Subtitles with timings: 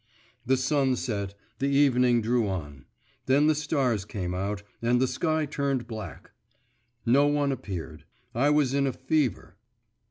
[0.47, 2.85] The sun set, the evening drew on;
[3.27, 6.31] then the stars came out, and the sky turned black.
[7.05, 8.05] No one appeared.
[8.33, 9.57] I was in a fever.